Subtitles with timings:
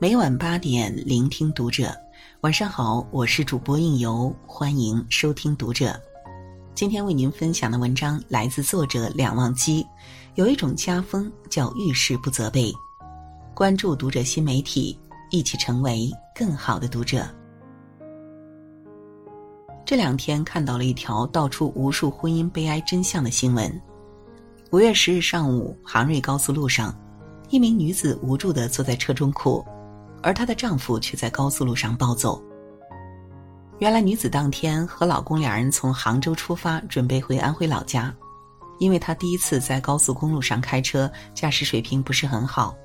[0.00, 1.92] 每晚八点，聆听读者。
[2.42, 6.00] 晚上好，我是主播应由，欢迎收听读者。
[6.72, 9.84] 今天为您分享的文章来自作者两忘机。
[10.36, 12.72] 有一种家风叫遇事不责备。
[13.56, 14.96] 关注读者新媒体，
[15.32, 17.28] 一起成为更好的读者。
[19.84, 23.68] 这两天看到了一条道出无数婚姻悲哀真相的新闻。
[24.70, 26.96] 五月十日上午，杭瑞高速路上，
[27.50, 29.66] 一名女子无助的坐在车中哭。
[30.22, 32.42] 而她的丈夫却在高速路上暴走。
[33.78, 38.14] 原来，女子当天和老公两人从杭州出发，准备回安徽老家。
[38.80, 42.76] 因为她第一次在高速公路上开车，驾驶水平不是很好。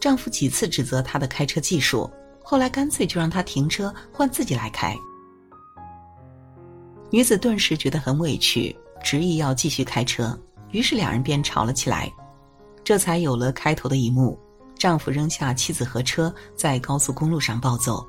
[0.00, 2.10] 丈夫几次指责她的开车技术，
[2.42, 4.96] 后来干脆就让她停车，换自己来开。
[7.10, 10.36] 女子顿时觉得很委屈，执意要继续开车，
[10.70, 12.12] 于是两人便吵了起来，
[12.82, 14.38] 这才有了开头的一幕。
[14.82, 18.04] 丈夫扔下妻子和车，在高速公路上暴走。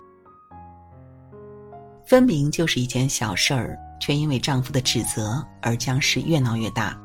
[2.04, 7.00] 分明就是一件小事儿，却因为丈夫的指责而将事越闹越大。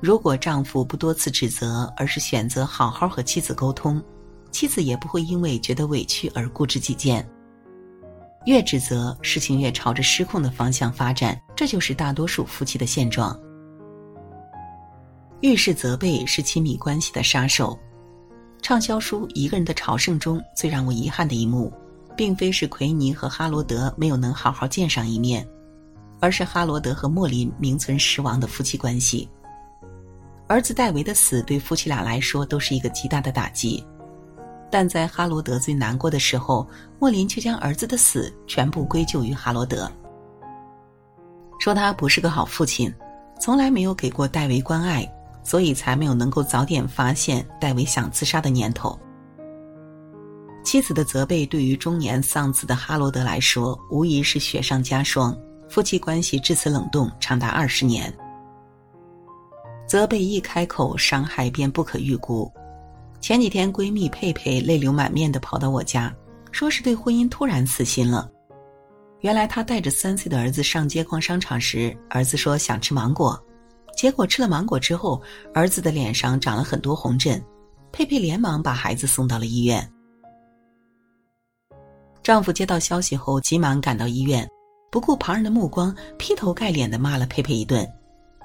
[0.00, 4.02] 如果丈夫不多次指责，而是选择好好和妻子沟通，
[4.50, 7.28] 妻子也不会因为觉得委屈而固执己见。
[8.46, 13.38] 越指责，事情越朝着失控的方向发展，这就是大多数夫妻的现状。
[15.42, 17.78] 遇事责备是亲密关系的杀手。
[18.62, 21.70] 畅销书《一个人的朝圣》中最让我遗憾的一幕，
[22.16, 25.46] 并非是奎尼和哈罗德没有能好好见上一面，
[26.20, 29.28] 而是哈罗德和莫林名存实亡的夫妻关系。
[30.46, 33.84] 儿子戴维的死对夫妻俩来说都是一个极大的打击，
[34.70, 36.64] 但在哈罗德最难过的时候，
[37.00, 39.90] 莫林却将儿子的死全部归咎于哈罗德，
[41.58, 42.94] 说他不是个好父亲，
[43.40, 45.12] 从来没有给过戴维关爱。
[45.42, 48.98] 所以才没有能够早点发现戴维想自杀的念头。
[50.64, 55.36] 妻子的责备对于中年丧子的哈罗德来说，无疑是雪上加霜。
[55.68, 58.12] 夫妻关系至此冷冻长达二十年。
[59.88, 62.50] 责备一开口，伤害便不可预估。
[63.20, 66.14] 前几天，闺蜜佩佩泪流满面的跑到我家，
[66.50, 68.30] 说是对婚姻突然死心了。
[69.20, 73.42] 原来她带着三岁的儿子上街逛商场时，儿子说想吃芒果。
[74.02, 75.22] 结果吃了芒果之后，
[75.54, 77.40] 儿子的脸上长了很多红疹，
[77.92, 79.88] 佩佩连忙把孩子送到了医院。
[82.20, 84.44] 丈夫接到消息后，急忙赶到医院，
[84.90, 87.88] 不顾旁人的目光，劈头盖脸的骂了佩佩一顿：“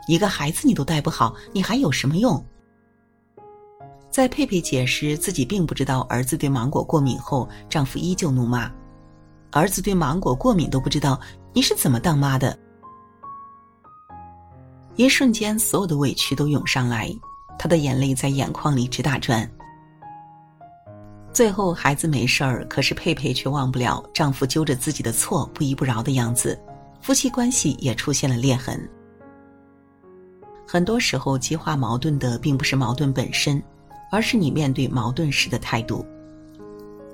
[0.07, 2.45] 一个孩子你都带不好，你还有什么用？”
[4.11, 8.71] 在佩佩解释自己并不知道儿子对芒果过敏后，丈夫依旧怒骂
[9.51, 11.19] ：“儿子对芒果过敏都不知道，
[11.51, 12.55] 你是怎么当妈的？”
[14.97, 17.15] 一瞬间，所有的委屈都涌上来，
[17.57, 19.47] 她的眼泪在眼眶里直打转。
[21.31, 26.59] 最后，孩子没事儿，可是佩佩却忘不了丈夫揪着自己的错不依不饶的样子，
[26.99, 28.89] 夫妻关系也出现了裂痕。
[30.65, 33.61] 很多时候，激化矛盾的并不是矛盾本身，
[34.11, 36.03] 而是你面对矛盾时的态度。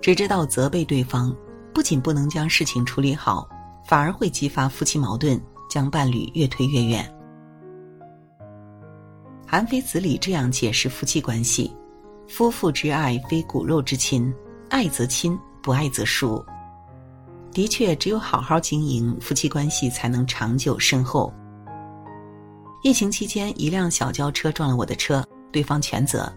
[0.02, 1.36] 只知道责备对方，
[1.74, 3.46] 不仅不能将事情处理好，
[3.86, 5.38] 反而会激发夫妻矛盾，
[5.70, 7.13] 将伴侣越推越远。
[9.54, 11.72] 韩非子里这样解释夫妻关系：
[12.28, 14.34] 夫妇之爱非骨肉之亲，
[14.68, 16.44] 爱则亲，不爱则疏。
[17.52, 21.32] 的确，只有好好经营夫妻关系，才能长久深厚。
[22.82, 26.34] 疫情期间，一辆小轿车撞了我的车，对方全责。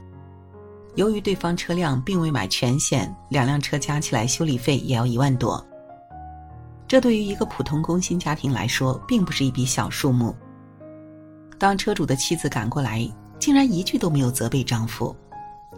[0.97, 5.66] 由于对方车辆并未买全险，两辆车加起来修理费也要一万多。
[6.87, 10.37] 这对于一个普通工薪家庭来说，并不是一笔小数目。
[11.59, 13.09] 当车主的妻子赶过来，
[13.39, 15.15] 竟然一句都没有责备丈夫，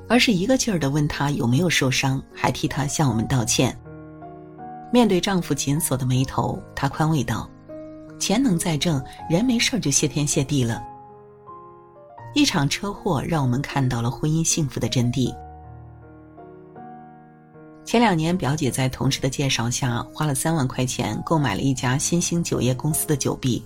[0.09, 3.77] 而是一个劲儿的问他有没有受伤，还替他向我们道歉。
[4.93, 7.49] 面对丈夫紧锁的眉头，她宽慰道
[8.19, 10.82] ：“钱能再挣，人没事就谢天谢地了。”
[12.35, 15.35] 一场车祸让我们看到了婚姻幸福的真谛。
[17.85, 23.64] 前两年，表姐在同事的介绍下，花了三万块钱购买了一家新兴酒业公司的酒币。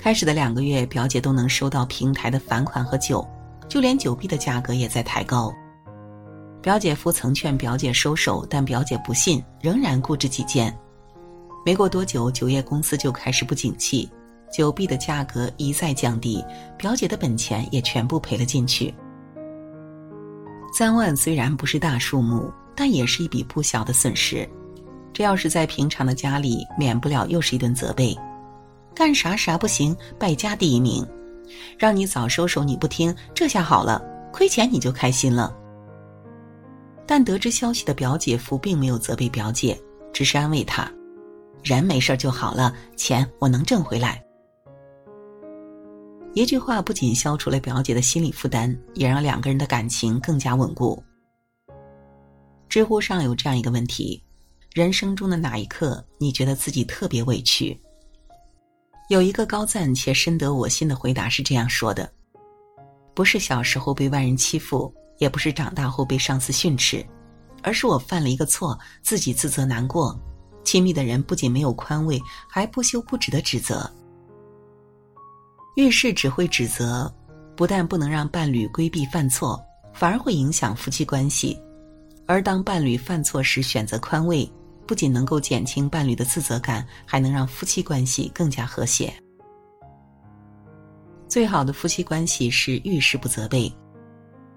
[0.00, 3.22] 开始的两个月，表姐都能收到平台的返款和酒，
[3.68, 5.52] 就连酒币的价格也在抬高。
[6.62, 10.74] 表姐夫曾劝表姐收手，但表姐不信，仍然固执己见。
[11.66, 14.10] 没过多久，酒业公司就开始不景气，
[14.50, 16.42] 酒币的价格一再降低，
[16.78, 18.94] 表姐的本钱也全部赔了进去。
[20.72, 24.48] 三万虽然不是大数目，但也是一笔不小的损失。
[25.12, 28.16] 这要是在平常的家里，免不了又是一顿责备。
[28.94, 31.06] 干啥啥不行，败家第一名，
[31.78, 34.02] 让你早收手你不听，这下好了，
[34.32, 35.56] 亏钱你就开心了。
[37.06, 39.78] 但得知消息的表姐夫并没有责备表姐，
[40.12, 40.90] 只是安慰她
[41.64, 44.22] ：“人没事就好了，钱我能挣回来。”
[46.34, 51.02] 一句话不仅消除了表姐的心理负担，也让两个人的感情更加稳固。
[52.68, 54.22] 知乎上有这样一个问题：
[54.72, 57.76] 人生中的哪一刻你觉得自己特别委屈？
[59.10, 62.08] 有一个高赞且深得我心的回答是这样说的
[63.12, 67.04] ：“不是小时候被外人欺负。”也不是长大后被上司训斥，
[67.62, 70.18] 而是我犯了一个错，自己自责难过，
[70.64, 72.18] 亲密的人不仅没有宽慰，
[72.48, 73.90] 还不休不止的指责。
[75.76, 77.12] 遇事只会指责，
[77.54, 79.62] 不但不能让伴侣规避犯错，
[79.92, 81.60] 反而会影响夫妻关系。
[82.26, 84.50] 而当伴侣犯错时选择宽慰，
[84.90, 89.14] 不仅能够减轻伴侣的自责感，还能让夫妻关系更加和谐。
[91.28, 93.72] 最好的夫妻关系是遇事不责备。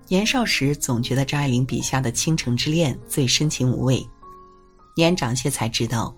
[0.08, 4.04] 年少时总觉得张爱玲笔下的倾城之恋最深情无畏，
[4.98, 6.12] 年长些才知道，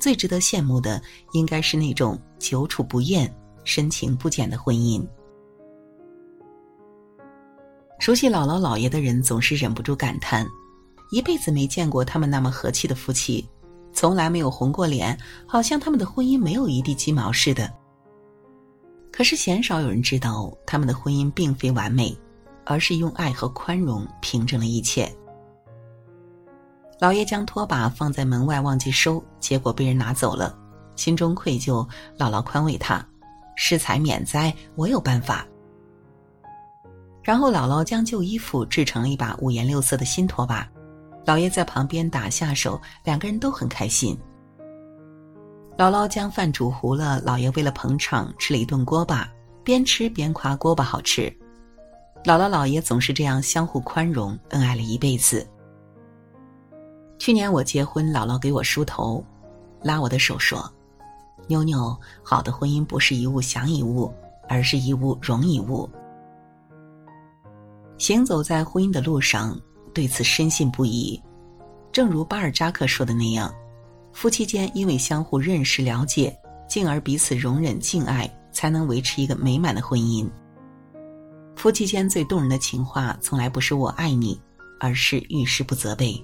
[0.00, 1.00] 最值得羡慕的
[1.32, 5.00] 应该是那种久处不厌、深情不减的婚姻。
[8.00, 10.44] 熟悉姥姥姥爷的人总是忍不住感叹，
[11.10, 13.46] 一辈子没见过他们那么和气的夫妻，
[13.92, 15.16] 从来没有红过脸，
[15.46, 17.72] 好像他们的婚姻没有一地鸡毛似的。
[19.12, 22.16] 可是鲜少有人知道，他们的婚姻并非完美。
[22.66, 25.14] 而是用爱和宽容平整了一切。
[26.98, 30.56] 老爷将拖把放在门外忘记收，结果被人拿走了，
[30.96, 31.86] 心中愧疚。
[32.18, 33.06] 姥姥宽慰他
[33.54, 35.46] ：“失财免灾，我有办法。”
[37.22, 40.66] 然后姥姥将旧衣服制成了一把五颜六色的新拖把，
[41.24, 44.18] 老爷在旁边打下手，两个人都很开心。
[45.76, 49.28] 姥姥将饭煮糊了，老爷为了捧场吃了一顿锅巴，
[49.64, 51.34] 边吃边夸锅巴好吃。
[52.24, 55.46] 姥姥姥爷总是这样相互宽容，恩爱了一辈子。
[57.18, 59.24] 去年我结婚，姥姥给我梳头，
[59.82, 60.70] 拉我的手说
[61.48, 64.12] ：“妞妞，好的婚姻不是一物降一物，
[64.48, 65.88] 而是一物容一物。”
[67.98, 69.58] 行走在婚姻的路上，
[69.94, 71.18] 对此深信不疑。
[71.92, 73.54] 正如巴尔扎克说的那样，
[74.12, 76.36] 夫妻间因为相互认识了解，
[76.68, 80.28] 进而彼此容忍敬爱，才能维持一个美满的婚姻。
[81.54, 84.38] 夫妻间最动人的情话，从来不是我爱你，
[84.80, 86.22] 而是遇事不责备。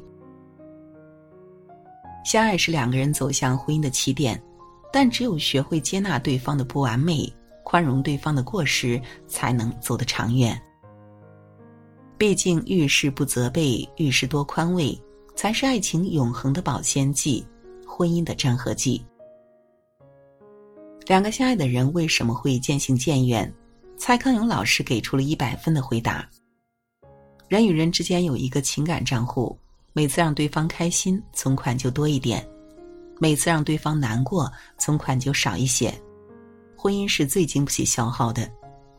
[2.25, 4.43] 相爱是两个人走向婚姻的起点，
[4.93, 7.33] 但只有学会接纳对方的不完美，
[7.65, 10.61] 宽容对方的过失，才能走得长远。
[12.21, 14.95] 毕竟遇事不责备，遇事多宽慰，
[15.35, 17.43] 才是爱情永恒的保鲜剂，
[17.87, 19.03] 婚姻的粘合剂。
[21.07, 23.51] 两个相爱的人为什么会渐行渐远？
[23.97, 26.29] 蔡康永老师给出了一百分的回答：
[27.49, 29.59] 人与人之间有一个情感账户，
[29.95, 32.43] 每次让对方开心，存款就多一点；
[33.19, 35.91] 每次让对方难过，存款就少一些。
[36.77, 38.47] 婚姻是最经不起消耗的，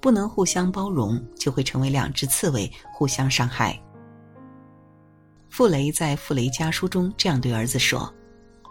[0.01, 3.79] 不能互相包容，就会成为两只刺猬，互相伤害。
[5.47, 8.11] 傅雷在《傅雷家书》中这样对儿子说：“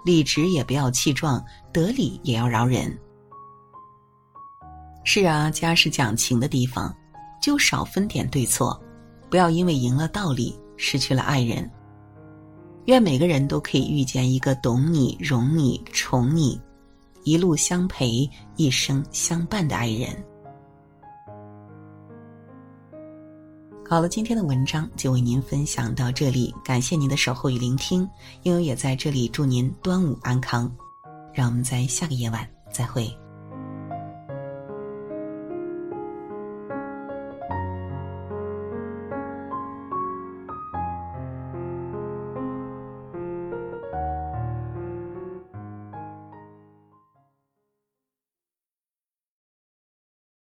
[0.05, 1.43] 理直也不要气壮，
[1.73, 2.99] 得理也要饶人。”
[5.05, 6.95] 是啊，家是讲情的地方，
[7.41, 8.79] 就少分点对错，
[9.31, 11.71] 不要因为赢了道理失去了爱人。
[12.87, 16.61] 愿每个人都可以遇见一个懂你、容你、宠你，
[17.25, 20.09] 一路相陪、一生相伴的爱人。
[23.91, 28.09] 好了，今天的文章就为您分享到这里，感谢您的守候与聆听，
[28.45, 30.71] 悠悠也在这里祝您端午安康，
[31.35, 33.13] 让我们在下个夜晚再会。